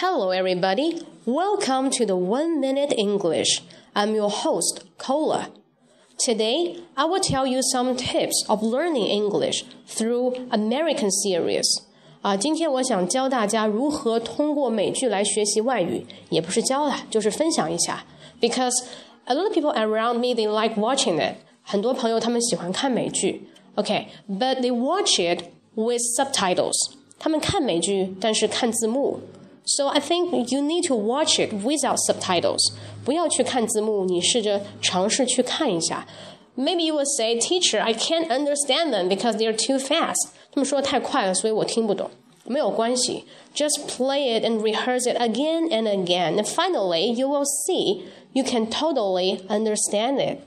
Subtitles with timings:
[0.00, 1.02] Hello, everybody.
[1.24, 3.62] Welcome to the One Minute English.
[3.94, 5.50] I'm your host, Cola.
[6.18, 11.64] Today, I will tell you some tips of learning English through American series.
[12.22, 18.04] 啊，今天我想教大家如何通过美剧来学习外语，也不是教啦，就是分享一下。
[18.40, 18.84] Because
[19.26, 21.36] a lot of people around me they like watching it.
[21.62, 23.48] 很多朋友他们喜欢看美剧。
[23.76, 25.44] Okay, but they watch it
[25.74, 26.74] with subtitles.
[27.18, 29.20] 他们看美剧，但是看字幕。
[29.64, 32.72] So I think you need to watch it without subtitles.
[33.04, 36.06] 不要去看字幕，你试着尝试去看一下。
[36.56, 42.10] Maybe you will say, "Teacher, I can't understand them because they're too fast." 他们说太快了，所以我听不懂。
[42.44, 43.24] 没有关系，
[43.54, 48.68] just play it and rehearse it again and again, and finally you will see you can
[48.70, 50.38] totally understand it.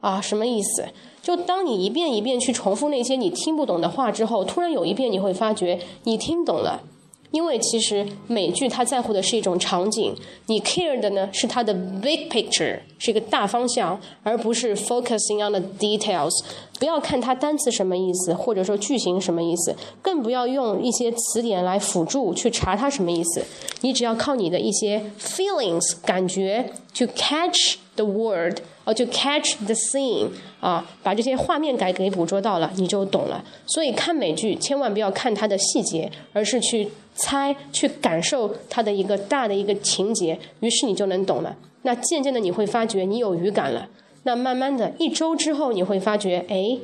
[0.00, 0.88] 啊，什么意思？
[1.22, 6.82] 就当你一遍一遍去重复那些你听不懂的话之后，突然有一遍你会发觉你听懂了。
[7.31, 10.15] 因为其实美剧它在乎的是一种场景，
[10.47, 16.31] 你 care 的呢是它的 big picture，是一个大方向，而不是 focusing on the details。
[16.79, 23.43] 不要看它单词什么意思，或者说句型什么意思，更不要用一些词典来辅助去查它什么意思。
[23.81, 33.43] 你只要靠你的一些 feelings 感觉去 catch the word，or to catch the scene 啊，把这些画面感给捕捉到了，你就懂了。
[33.65, 41.55] 所以看美剧千万不要看它的细节，而是去猜、去感受它的一个大的一个情节，于是你就能懂了。
[41.81, 43.89] 那渐渐的你会发觉你有语感了。
[44.23, 46.77] 那慢慢的一周之后，你会发觉，哎，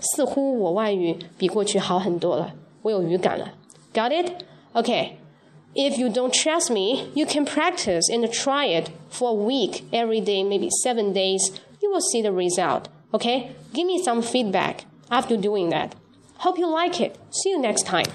[0.00, 3.52] 似乎我外语比过去好很多了，我有语感了。
[3.94, 4.32] Got it?
[4.72, 5.16] OK.
[5.74, 10.20] If you don't trust me, you can practice and try it for a week, every
[10.20, 11.60] day, maybe seven days.
[11.80, 12.88] You will see the result.
[13.14, 13.54] Okay?
[13.72, 15.94] Give me some feedback after doing that.
[16.38, 17.18] Hope you like it.
[17.30, 18.06] See you next time.